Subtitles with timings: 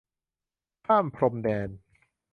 [0.85, 1.69] ข้ามพรมแดน